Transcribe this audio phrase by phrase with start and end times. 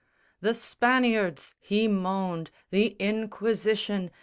[0.39, 4.09] "The Spaniards," he moaned, "the Inquisition!